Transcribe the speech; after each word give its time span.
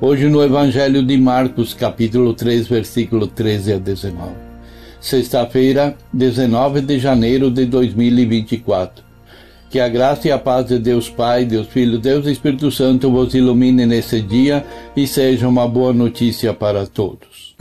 Hoje 0.00 0.28
no 0.28 0.42
Evangelho 0.42 1.04
de 1.04 1.16
Marcos, 1.16 1.72
capítulo 1.72 2.34
3, 2.34 2.66
versículo 2.66 3.28
13 3.28 3.74
a 3.74 3.78
19. 3.78 4.32
Sexta-feira, 5.00 5.96
19 6.12 6.80
de 6.80 6.98
janeiro 6.98 7.48
de 7.48 7.64
2024. 7.64 9.04
Que 9.70 9.78
a 9.78 9.88
graça 9.88 10.26
e 10.26 10.32
a 10.32 10.38
paz 10.38 10.66
de 10.66 10.80
Deus 10.80 11.08
Pai, 11.08 11.44
Deus 11.44 11.68
Filho, 11.68 12.00
Deus 12.00 12.26
Espírito 12.26 12.72
Santo 12.72 13.08
vos 13.08 13.34
ilumine 13.34 13.86
nesse 13.86 14.20
dia 14.20 14.66
e 14.96 15.06
seja 15.06 15.46
uma 15.46 15.68
boa 15.68 15.92
notícia 15.92 16.52
para 16.52 16.86
todos. 16.86 17.54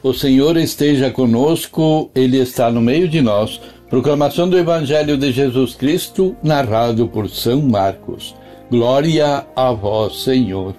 O 0.00 0.12
Senhor 0.12 0.56
esteja 0.56 1.10
conosco, 1.10 2.10
Ele 2.12 2.38
está 2.38 2.70
no 2.70 2.80
meio 2.80 3.08
de 3.08 3.20
nós. 3.20 3.60
Proclamação 3.92 4.48
do 4.48 4.56
Evangelho 4.56 5.18
de 5.18 5.30
Jesus 5.30 5.74
Cristo, 5.74 6.34
narrado 6.42 7.06
por 7.06 7.28
São 7.28 7.60
Marcos. 7.60 8.34
Glória 8.70 9.46
a 9.54 9.70
vós, 9.70 10.22
Senhor. 10.22 10.74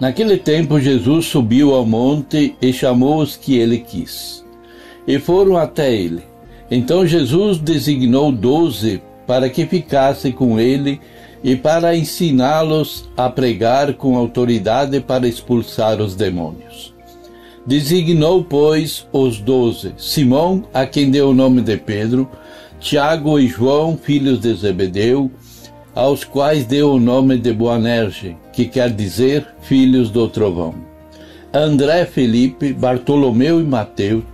Naquele 0.00 0.38
tempo, 0.38 0.80
Jesus 0.80 1.26
subiu 1.26 1.74
ao 1.74 1.84
monte 1.84 2.56
e 2.58 2.72
chamou 2.72 3.18
os 3.18 3.36
que 3.36 3.58
ele 3.58 3.80
quis. 3.80 4.42
E 5.06 5.18
foram 5.18 5.58
até 5.58 5.94
ele. 5.94 6.22
Então 6.70 7.06
Jesus 7.06 7.58
designou 7.58 8.32
doze 8.32 9.02
para 9.26 9.50
que 9.50 9.66
ficassem 9.66 10.32
com 10.32 10.58
ele 10.58 10.98
e 11.44 11.54
para 11.54 11.94
ensiná-los 11.94 13.10
a 13.14 13.28
pregar 13.28 13.92
com 13.92 14.16
autoridade 14.16 14.98
para 15.00 15.28
expulsar 15.28 16.00
os 16.00 16.14
demônios. 16.14 16.89
Designou, 17.66 18.42
pois, 18.42 19.06
os 19.12 19.38
doze: 19.38 19.92
Simão, 19.96 20.64
a 20.72 20.86
quem 20.86 21.10
deu 21.10 21.30
o 21.30 21.34
nome 21.34 21.60
de 21.60 21.76
Pedro, 21.76 22.28
Tiago 22.78 23.38
e 23.38 23.46
João, 23.46 23.96
filhos 23.96 24.40
de 24.40 24.54
Zebedeu, 24.54 25.30
aos 25.94 26.24
quais 26.24 26.64
deu 26.64 26.92
o 26.92 27.00
nome 27.00 27.36
de 27.36 27.52
Boanerge, 27.52 28.36
que 28.52 28.64
quer 28.64 28.90
dizer 28.90 29.46
filhos 29.60 30.10
do 30.10 30.28
trovão. 30.28 30.74
André, 31.52 32.06
Felipe, 32.06 32.72
Bartolomeu 32.72 33.60
e 33.60 33.64
Mateus, 33.64 34.24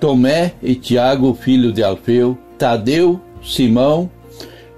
Tomé 0.00 0.52
e 0.62 0.74
Tiago, 0.74 1.34
filho 1.34 1.72
de 1.72 1.82
Alfeu, 1.82 2.38
Tadeu, 2.56 3.20
Simão, 3.42 4.10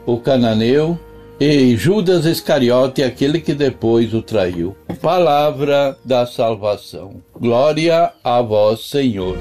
o 0.05 0.16
cananeu, 0.16 0.98
e 1.38 1.76
Judas 1.76 2.24
Iscariote, 2.24 3.02
aquele 3.02 3.40
que 3.40 3.54
depois 3.54 4.14
o 4.14 4.22
traiu. 4.22 4.74
Palavra 5.00 5.96
da 6.04 6.26
salvação. 6.26 7.22
Glória 7.38 8.12
a 8.24 8.40
vós, 8.40 8.88
Senhor. 8.88 9.36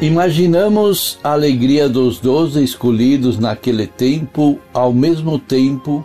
Imaginamos 0.00 1.18
a 1.22 1.32
alegria 1.32 1.86
dos 1.86 2.18
doze 2.20 2.62
escolhidos 2.62 3.38
naquele 3.38 3.86
tempo, 3.86 4.58
ao 4.72 4.94
mesmo 4.94 5.38
tempo, 5.38 6.02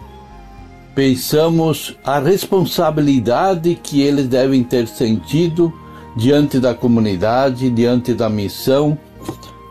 pensamos 0.93 1.95
a 2.03 2.19
responsabilidade 2.19 3.79
que 3.81 4.01
eles 4.01 4.27
devem 4.27 4.63
ter 4.63 4.85
sentido 4.85 5.71
diante 6.15 6.59
da 6.59 6.73
comunidade, 6.73 7.69
diante 7.69 8.13
da 8.13 8.29
missão, 8.29 8.97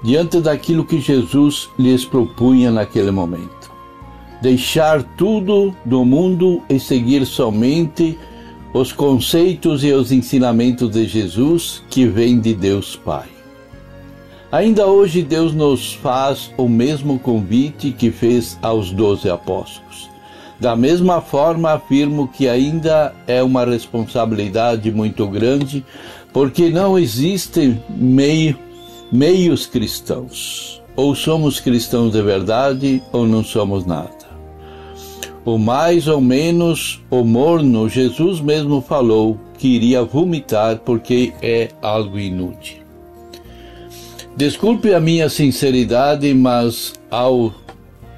diante 0.02 0.40
daquilo 0.40 0.84
que 0.84 1.00
Jesus 1.00 1.70
lhes 1.78 2.04
propunha 2.04 2.70
naquele 2.70 3.10
momento. 3.10 3.72
Deixar 4.42 5.02
tudo 5.16 5.74
do 5.84 6.04
mundo 6.04 6.62
e 6.68 6.78
seguir 6.78 7.24
somente 7.24 8.18
os 8.74 8.92
conceitos 8.92 9.82
e 9.84 9.92
os 9.92 10.12
ensinamentos 10.12 10.90
de 10.90 11.06
Jesus 11.06 11.82
que 11.88 12.06
vêm 12.06 12.40
de 12.40 12.52
Deus 12.52 12.96
Pai. 12.96 13.28
Ainda 14.52 14.86
hoje 14.86 15.22
Deus 15.22 15.54
nos 15.54 15.94
faz 15.94 16.52
o 16.56 16.68
mesmo 16.68 17.18
convite 17.18 17.90
que 17.90 18.10
fez 18.10 18.58
aos 18.60 18.92
doze 18.92 19.30
apóstolos. 19.30 20.13
Da 20.60 20.76
mesma 20.76 21.20
forma, 21.20 21.72
afirmo 21.72 22.28
que 22.28 22.48
ainda 22.48 23.14
é 23.26 23.42
uma 23.42 23.64
responsabilidade 23.64 24.90
muito 24.90 25.26
grande 25.26 25.84
porque 26.32 26.70
não 26.70 26.98
existem 26.98 27.82
meio, 27.88 28.58
meios 29.10 29.66
cristãos. 29.66 30.82
Ou 30.96 31.14
somos 31.14 31.58
cristãos 31.58 32.12
de 32.12 32.22
verdade 32.22 33.02
ou 33.12 33.26
não 33.26 33.42
somos 33.42 33.84
nada. 33.84 34.24
O 35.44 35.58
mais 35.58 36.08
ou 36.08 36.20
menos 36.20 37.02
o 37.10 37.22
morno, 37.22 37.88
Jesus 37.88 38.40
mesmo 38.40 38.80
falou 38.80 39.38
que 39.58 39.68
iria 39.68 40.02
vomitar 40.02 40.78
porque 40.78 41.32
é 41.42 41.68
algo 41.82 42.18
inútil. 42.18 42.78
Desculpe 44.36 44.92
a 44.94 44.98
minha 44.98 45.28
sinceridade, 45.28 46.32
mas 46.32 46.94
ao 47.10 47.52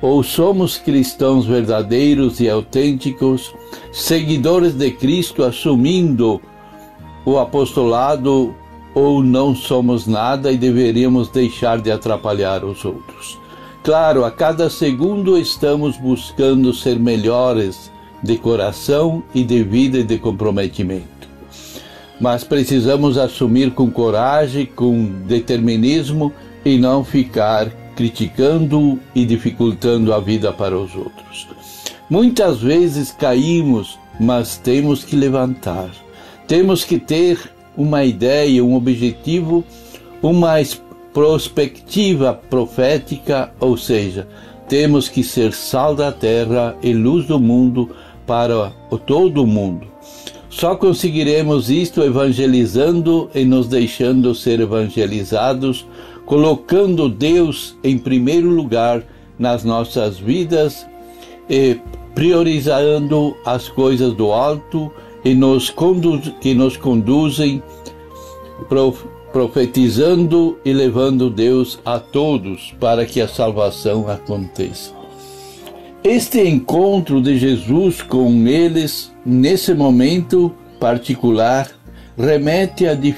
ou 0.07 0.23
somos 0.23 0.79
cristãos 0.79 1.47
verdadeiros 1.47 2.39
e 2.39 2.49
autênticos, 2.49 3.53
seguidores 3.91 4.73
de 4.73 4.93
Cristo 4.93 5.43
assumindo 5.43 6.41
o 7.25 7.37
apostolado 7.39 8.55
ou 8.95 9.21
não 9.21 9.53
somos 9.53 10.07
nada 10.07 10.53
e 10.53 10.57
deveríamos 10.57 11.29
deixar 11.29 11.81
de 11.81 11.91
atrapalhar 11.91 12.65
os 12.65 12.85
outros. 12.85 13.37
Claro, 13.83 14.25
a 14.25 14.31
cada 14.31 14.71
segundo 14.71 15.37
estamos 15.37 15.97
buscando 15.97 16.73
ser 16.73 17.01
melhores 17.01 17.91
de 18.23 18.39
coração 18.39 19.25
e 19.35 19.43
de 19.43 19.65
vida 19.65 19.99
e 19.99 20.05
de 20.05 20.19
comprometimento. 20.19 21.29
Mas 22.21 22.45
precisamos 22.45 23.19
assumir 23.19 23.73
com 23.73 23.91
coragem, 23.91 24.67
com 24.67 25.05
determinismo 25.27 26.33
e 26.65 26.79
não 26.79 27.03
ficar 27.03 27.86
criticando 27.97 29.01
e 29.15 29.25
dificultando 29.25 30.15
a 30.15 30.21
vida 30.21 30.53
para 30.53 30.79
os 30.79 30.95
outros. 30.95 31.49
Muitas 32.09 32.61
vezes 32.61 33.11
caímos, 33.11 33.99
mas 34.21 34.57
temos 34.57 35.03
que 35.03 35.17
levantar 35.17 35.91
temos 36.47 36.85
que 36.85 36.99
ter 36.99 37.51
uma 37.77 38.05
ideia, 38.05 38.65
um 38.65 38.77
objetivo, 38.77 39.65
uma 40.23 40.55
prospectiva 41.13 42.33
profética, 42.49 43.53
ou 43.59 43.77
seja, 43.77 44.29
temos 44.69 45.09
que 45.09 45.25
ser 45.25 45.53
sal 45.53 45.95
da 45.95 46.13
terra 46.13 46.77
e 46.83 46.93
luz 46.93 47.27
do 47.27 47.41
mundo 47.41 47.91
para 48.27 48.71
todo 49.07 49.43
o 49.43 49.47
mundo. 49.47 49.89
Só 50.57 50.75
conseguiremos 50.75 51.69
isto 51.69 52.03
evangelizando 52.03 53.29
e 53.35 53.45
nos 53.45 53.69
deixando 53.69 54.35
ser 54.35 54.59
evangelizados, 54.59 55.87
colocando 56.25 57.11
Deus 57.11 57.77
em 57.85 57.99
primeiro 57.99 58.49
lugar 58.49 59.05
nas 59.39 59.65
nossas 59.65 60.19
vidas 60.19 60.87
e 61.47 61.77
priorizando 62.15 63.37
as 63.45 63.69
coisas 63.69 64.15
do 64.15 64.33
alto 64.33 64.91
e 65.23 65.35
nos 65.35 65.71
que 66.41 66.55
nos 66.55 66.79
conduzem 66.79 67.63
profetizando 69.31 70.59
e 70.65 70.73
levando 70.73 71.29
Deus 71.29 71.79
a 71.85 71.99
todos 71.99 72.75
para 72.81 73.05
que 73.05 73.21
a 73.21 73.29
salvação 73.29 74.09
aconteça. 74.09 74.91
Este 76.03 76.49
encontro 76.49 77.21
de 77.21 77.37
Jesus 77.37 78.01
com 78.01 78.47
eles, 78.47 79.15
nesse 79.27 79.75
momento 79.75 80.55
particular, 80.79 81.69
remete 82.17 82.87
a 82.87 82.95
dif 82.95 83.17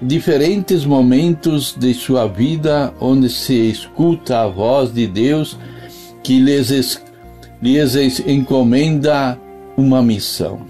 diferentes 0.00 0.86
momentos 0.86 1.74
de 1.76 1.92
sua 1.92 2.26
vida 2.26 2.94
onde 2.98 3.28
se 3.28 3.68
escuta 3.68 4.40
a 4.40 4.46
voz 4.46 4.94
de 4.94 5.06
Deus 5.06 5.58
que 6.22 6.38
lhes, 6.38 7.02
lhes 7.60 8.20
encomenda 8.20 9.38
uma 9.76 10.02
missão. 10.02 10.60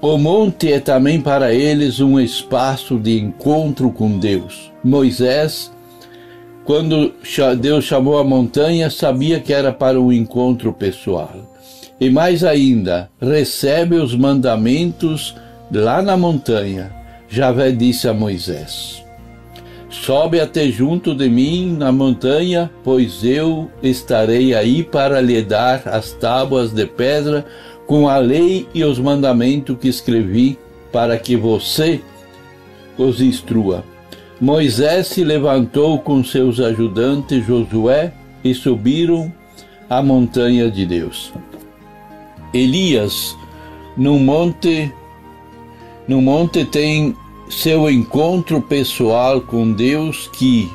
O 0.00 0.18
monte 0.18 0.72
é 0.72 0.80
também 0.80 1.20
para 1.20 1.54
eles 1.54 2.00
um 2.00 2.18
espaço 2.18 2.98
de 2.98 3.18
encontro 3.18 3.90
com 3.90 4.18
Deus. 4.18 4.72
Moisés, 4.82 5.72
quando 6.64 7.14
Deus 7.60 7.84
chamou 7.84 8.18
a 8.18 8.24
montanha, 8.24 8.90
sabia 8.90 9.38
que 9.38 9.52
era 9.52 9.72
para 9.72 10.00
um 10.00 10.12
encontro 10.12 10.72
pessoal. 10.72 11.55
E 12.00 12.10
mais 12.10 12.44
ainda, 12.44 13.10
recebe 13.20 13.96
os 13.96 14.14
mandamentos 14.14 15.34
lá 15.72 16.02
na 16.02 16.16
montanha, 16.16 16.94
Javé 17.28 17.72
disse 17.72 18.06
a 18.06 18.12
Moisés: 18.12 19.02
Sobe 19.88 20.38
até 20.38 20.68
junto 20.68 21.14
de 21.14 21.28
mim 21.28 21.74
na 21.78 21.90
montanha, 21.90 22.70
pois 22.84 23.24
eu 23.24 23.70
estarei 23.82 24.54
aí 24.54 24.82
para 24.82 25.20
lhe 25.20 25.40
dar 25.42 25.88
as 25.88 26.12
tábuas 26.12 26.70
de 26.70 26.84
pedra 26.84 27.46
com 27.86 28.08
a 28.08 28.18
lei 28.18 28.66
e 28.74 28.84
os 28.84 28.98
mandamentos 28.98 29.76
que 29.80 29.88
escrevi, 29.88 30.58
para 30.92 31.18
que 31.18 31.36
você 31.36 32.00
os 32.98 33.20
instrua. 33.20 33.84
Moisés 34.40 35.06
se 35.06 35.24
levantou 35.24 35.98
com 35.98 36.22
seus 36.22 36.60
ajudantes 36.60 37.44
Josué 37.46 38.12
e 38.44 38.54
subiram 38.54 39.32
a 39.88 40.02
montanha 40.02 40.70
de 40.70 40.84
Deus. 40.84 41.32
Elias, 42.52 43.36
no 43.96 44.18
monte, 44.18 44.92
no 46.06 46.20
monte 46.20 46.64
tem 46.64 47.14
seu 47.48 47.90
encontro 47.90 48.60
pessoal 48.60 49.40
com 49.40 49.72
Deus 49.72 50.28
que 50.32 50.70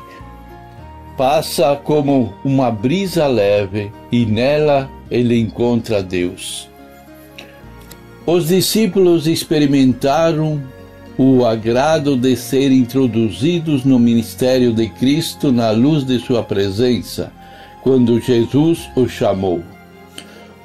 passa 1.16 1.76
como 1.76 2.32
uma 2.44 2.70
brisa 2.70 3.26
leve 3.26 3.92
e 4.10 4.24
nela 4.24 4.90
ele 5.10 5.38
encontra 5.38 6.02
Deus. 6.02 6.68
Os 8.24 8.48
discípulos 8.48 9.26
experimentaram 9.26 10.62
o 11.18 11.44
agrado 11.44 12.16
de 12.16 12.36
ser 12.36 12.72
introduzidos 12.72 13.84
no 13.84 13.98
ministério 13.98 14.72
de 14.72 14.88
Cristo 14.88 15.52
na 15.52 15.70
luz 15.70 16.04
de 16.04 16.18
sua 16.18 16.42
presença, 16.42 17.32
quando 17.82 18.20
Jesus 18.20 18.88
os 18.96 19.10
chamou. 19.10 19.62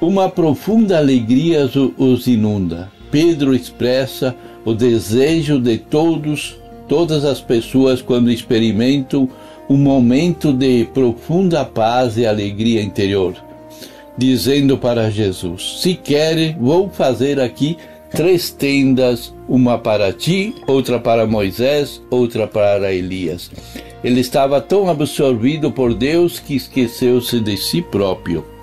Uma 0.00 0.28
profunda 0.28 0.96
alegria 0.96 1.68
os 1.98 2.28
inunda. 2.28 2.88
Pedro 3.10 3.52
expressa 3.52 4.32
o 4.64 4.72
desejo 4.72 5.58
de 5.58 5.76
todos, 5.76 6.56
todas 6.86 7.24
as 7.24 7.40
pessoas 7.40 8.00
quando 8.00 8.30
experimentam 8.30 9.28
um 9.68 9.76
momento 9.76 10.52
de 10.52 10.84
profunda 10.94 11.64
paz 11.64 12.16
e 12.16 12.24
alegria 12.24 12.80
interior, 12.80 13.34
dizendo 14.16 14.78
para 14.78 15.10
Jesus: 15.10 15.80
Se 15.82 15.94
quer, 15.94 16.56
vou 16.56 16.88
fazer 16.88 17.40
aqui 17.40 17.76
três 18.08 18.50
tendas, 18.50 19.34
uma 19.48 19.78
para 19.78 20.12
ti, 20.12 20.54
outra 20.68 21.00
para 21.00 21.26
Moisés, 21.26 22.00
outra 22.08 22.46
para 22.46 22.92
Elias. 22.92 23.50
Ele 24.04 24.20
estava 24.20 24.60
tão 24.60 24.88
absorvido 24.88 25.72
por 25.72 25.92
Deus 25.92 26.38
que 26.38 26.54
esqueceu-se 26.54 27.40
de 27.40 27.56
si 27.56 27.82
próprio. 27.82 28.57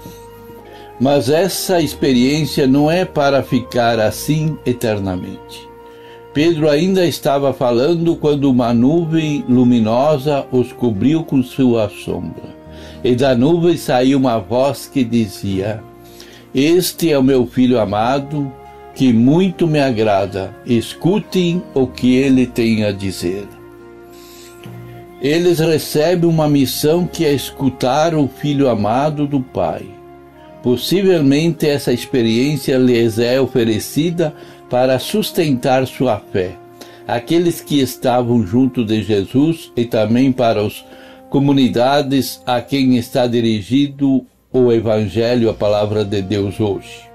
Mas 1.00 1.30
essa 1.30 1.81
experiência 1.81 2.65
não 2.65 2.89
é 2.89 3.03
para 3.03 3.44
ficar 3.44 4.00
assim 4.00 4.57
eternamente. 4.65 5.68
Pedro 6.33 6.69
ainda 6.69 7.06
estava 7.06 7.53
falando 7.53 8.15
quando 8.15 8.50
uma 8.50 8.74
nuvem 8.74 9.44
luminosa 9.47 10.45
os 10.51 10.71
cobriu 10.74 11.24
com 11.24 11.42
sua 11.42 11.89
sombra. 11.89 12.56
E 13.03 13.15
da 13.15 13.36
nuvem 13.36 13.77
saiu 13.77 14.18
uma 14.18 14.38
voz 14.38 14.89
que 14.92 15.03
dizia: 15.03 15.81
Este 16.53 17.12
é 17.12 17.18
o 17.18 17.24
meu 17.24 17.45
filho 17.45 17.80
amado, 17.80 18.51
que 18.94 19.13
muito 19.13 19.68
me 19.68 19.80
agrada. 19.80 20.56
Escutem 20.65 21.62
o 21.74 21.88
que 21.88 22.15
ele 22.15 22.45
tem 22.47 22.83
a 22.83 22.92
dizer. 22.92 23.47
Eles 25.21 25.59
recebem 25.59 26.30
uma 26.30 26.47
missão 26.50 27.07
que 27.07 27.25
é 27.25 27.33
escutar 27.33 28.13
o 28.13 28.27
filho 28.27 28.69
amado 28.69 29.25
do 29.25 29.39
Pai. 29.39 29.86
Possivelmente 30.65 31.65
essa 31.65 31.94
experiência 31.94 32.77
lhes 32.77 33.19
é 33.19 33.39
oferecida 33.39 34.33
para 34.69 35.00
sustentar 35.00 35.88
sua 35.88 36.19
fé. 36.19 36.57
Aqueles 37.07 37.62
que 37.62 37.79
estavam 37.79 38.45
junto 38.45 38.83
de 38.83 39.03
Jesus 39.03 39.71
e 39.77 39.85
também 39.85 40.31
para 40.31 40.65
as 40.65 40.83
comunidades 41.29 42.41
a 42.45 42.59
quem 42.59 42.97
está 42.97 43.27
dirigido 43.27 44.25
o 44.51 44.71
Evangelho, 44.71 45.50
a 45.50 45.53
palavra 45.53 46.03
de 46.03 46.21
Deus 46.21 46.59
hoje 46.59 47.06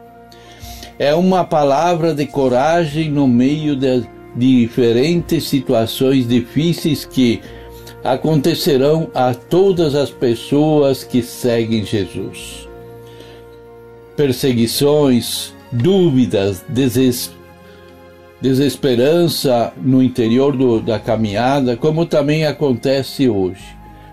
é 1.01 1.15
uma 1.15 1.45
palavra 1.45 2.15
de 2.15 2.27
coragem 2.27 3.11
no 3.11 3.27
meio 3.27 3.75
de 3.75 4.07
diferentes 4.37 5.45
situações 5.45 6.29
difíceis 6.29 7.07
que 7.07 7.41
acontecerão 8.05 9.11
a 9.15 9.33
todas 9.33 9.95
as 9.95 10.11
pessoas 10.11 11.03
que 11.03 11.23
seguem 11.23 11.87
Jesus. 11.87 12.70
Perseguições, 14.21 15.55
dúvidas, 15.73 16.63
deses, 16.69 17.35
desesperança 18.39 19.73
no 19.81 20.03
interior 20.03 20.55
do, 20.55 20.79
da 20.79 20.99
caminhada, 20.99 21.75
como 21.75 22.05
também 22.05 22.45
acontece 22.45 23.31
hoje. 23.31 23.65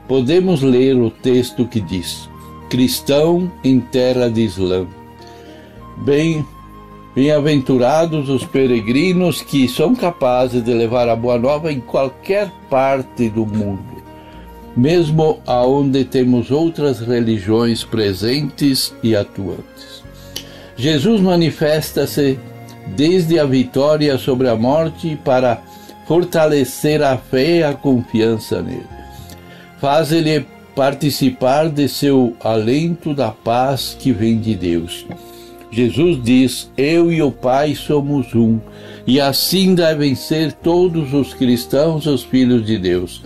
Podemos 0.07 0.61
ler 0.61 0.95
o 0.95 1.11
texto 1.11 1.67
que 1.67 1.81
diz: 1.81 2.29
Cristão 2.69 3.51
em 3.61 3.81
terra 3.81 4.29
de 4.29 4.43
Islã. 4.43 4.87
Bem, 5.97 6.45
Bem-aventurados 7.13 8.29
os 8.29 8.45
peregrinos 8.45 9.41
que 9.41 9.67
são 9.67 9.93
capazes 9.93 10.63
de 10.63 10.73
levar 10.73 11.09
a 11.09 11.17
boa 11.17 11.37
nova 11.37 11.69
em 11.69 11.81
qualquer 11.81 12.49
parte 12.69 13.27
do 13.27 13.45
mundo, 13.45 13.96
mesmo 14.77 15.39
aonde 15.45 16.05
temos 16.05 16.51
outras 16.51 16.99
religiões 16.99 17.83
presentes 17.83 18.93
e 19.03 19.15
atuantes. 19.15 20.03
Jesus 20.77 21.19
manifesta-se 21.19 22.39
desde 22.95 23.39
a 23.39 23.45
vitória 23.45 24.17
sobre 24.17 24.47
a 24.47 24.55
morte 24.55 25.19
para 25.25 25.61
fortalecer 26.07 27.01
a 27.01 27.17
fé 27.17 27.57
e 27.57 27.63
a 27.63 27.73
confiança 27.73 28.61
nele. 28.61 28.85
Faz-lhe 29.81 30.45
participar 30.75 31.69
de 31.69 31.89
seu 31.89 32.35
alento 32.39 33.13
da 33.13 33.31
paz 33.31 33.97
que 33.99 34.11
vem 34.11 34.39
de 34.39 34.55
Deus 34.55 35.05
Jesus 35.71 36.23
diz: 36.23 36.71
Eu 36.77 37.11
e 37.11 37.21
o 37.21 37.31
Pai 37.31 37.75
somos 37.75 38.33
um, 38.33 38.59
e 39.05 39.19
assim 39.19 39.75
devem 39.75 40.15
ser 40.15 40.53
todos 40.53 41.13
os 41.13 41.33
cristãos, 41.33 42.05
os 42.05 42.23
filhos 42.23 42.65
de 42.65 42.77
Deus. 42.77 43.23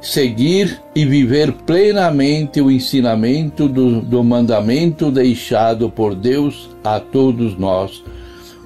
Seguir 0.00 0.80
e 0.94 1.04
viver 1.04 1.52
plenamente 1.52 2.60
o 2.60 2.70
ensinamento 2.70 3.68
do, 3.68 4.00
do 4.00 4.22
mandamento 4.22 5.10
deixado 5.10 5.90
por 5.90 6.14
Deus 6.14 6.70
a 6.84 7.00
todos 7.00 7.58
nós. 7.58 8.02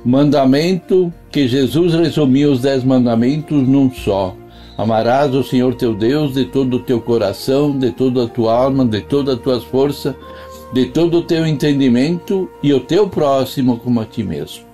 Mandamento 0.04 1.12
que 1.30 1.48
Jesus 1.48 1.94
resumiu 1.94 2.52
os 2.52 2.60
dez 2.60 2.84
mandamentos 2.84 3.66
num 3.66 3.90
só. 3.90 4.36
Amarás 4.76 5.34
o 5.34 5.42
Senhor 5.42 5.74
teu 5.74 5.94
Deus 5.94 6.34
de 6.34 6.44
todo 6.44 6.76
o 6.76 6.80
teu 6.80 7.00
coração, 7.00 7.78
de 7.78 7.90
toda 7.90 8.24
a 8.24 8.28
tua 8.28 8.54
alma, 8.54 8.84
de 8.84 9.00
toda 9.00 9.34
a 9.34 9.36
tua 9.36 9.60
força 9.60 10.16
de 10.72 10.86
todo 10.86 11.18
o 11.18 11.22
teu 11.22 11.46
entendimento 11.46 12.50
e 12.62 12.72
o 12.72 12.80
teu 12.80 13.06
próximo 13.06 13.76
como 13.78 14.00
a 14.00 14.06
ti 14.06 14.24
mesmo. 14.24 14.64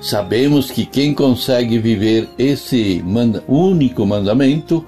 Sabemos 0.00 0.70
que 0.70 0.86
quem 0.86 1.12
consegue 1.12 1.78
viver 1.78 2.28
esse 2.38 3.02
manda 3.04 3.42
único 3.48 4.06
mandamento 4.06 4.86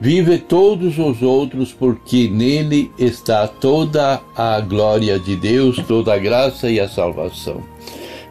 vive 0.00 0.38
todos 0.38 0.98
os 0.98 1.22
outros, 1.22 1.72
porque 1.72 2.28
nele 2.28 2.90
está 2.98 3.46
toda 3.46 4.20
a 4.36 4.60
glória 4.60 5.18
de 5.18 5.36
Deus, 5.36 5.76
toda 5.86 6.14
a 6.14 6.18
graça 6.18 6.70
e 6.70 6.78
a 6.78 6.88
salvação. 6.88 7.62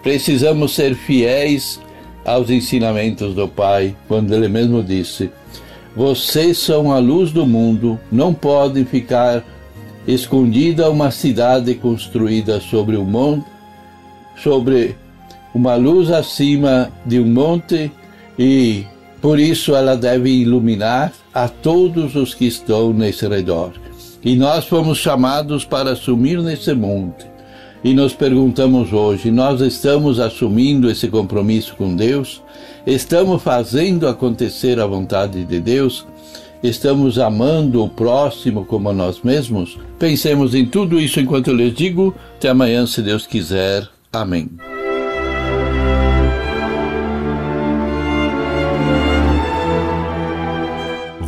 Precisamos 0.02 0.74
ser 0.74 0.96
fiéis 0.96 1.80
aos 2.26 2.50
ensinamentos 2.50 3.34
do 3.34 3.48
Pai, 3.48 3.96
quando 4.08 4.34
ele 4.34 4.48
mesmo 4.48 4.84
disse: 4.84 5.30
Vocês 5.96 6.58
são 6.58 6.92
a 6.92 7.00
luz 7.00 7.32
do 7.32 7.46
mundo, 7.46 8.00
não 8.12 8.34
podem 8.34 8.86
ficar 8.86 9.44
escondida 10.08 10.90
uma 10.90 11.12
cidade 11.12 11.74
construída 11.76 12.62
sobre 12.62 12.96
um 12.96 13.04
monte, 13.04 13.46
sobre 14.38 14.96
uma 15.54 15.76
luz 15.76 16.12
acima 16.12 16.92
de 17.06 17.20
um 17.20 17.26
monte 17.26 17.92
e 18.40 18.86
por 19.22 19.40
isso 19.40 19.76
ela 19.76 19.96
deve 19.96 20.30
iluminar 20.30 21.12
a 21.34 21.48
todos 21.48 22.16
os 22.16 22.34
que 22.34 22.46
estão 22.46 22.94
nesse 22.94 23.28
redor. 23.28 23.72
E 24.24 24.36
nós 24.36 24.66
fomos 24.66 24.98
chamados 24.98 25.64
para 25.64 25.92
assumir 25.92 26.42
nesse 26.42 26.74
monte. 26.74 27.26
E 27.84 27.94
nos 27.94 28.14
perguntamos 28.14 28.92
hoje: 28.92 29.32
nós 29.32 29.62
estamos 29.62 30.20
assumindo 30.20 30.90
esse 30.90 31.08
compromisso 31.08 31.76
com 31.76 31.96
Deus? 31.96 32.42
Estamos 32.86 33.42
fazendo 33.42 34.08
acontecer 34.08 34.80
a 34.80 34.86
vontade 34.86 35.44
de 35.44 35.60
Deus? 35.60 36.06
Estamos 36.64 37.20
amando 37.20 37.84
o 37.84 37.90
próximo 37.90 38.66
como 38.66 38.90
a 38.90 38.94
nós 38.94 39.22
mesmos? 39.22 39.78
Pensemos 40.00 40.56
em 40.56 40.66
tudo 40.66 41.00
isso 41.00 41.20
enquanto 41.20 41.50
eu 41.50 41.56
lhes 41.56 41.74
digo. 41.74 42.16
Até 42.36 42.50
amanhã, 42.50 42.88
se 42.88 43.02
Deus 43.02 43.28
quiser. 43.28 43.88
Amém. 44.12 44.50